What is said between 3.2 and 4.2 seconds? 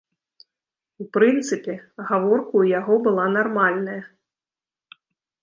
нармальная.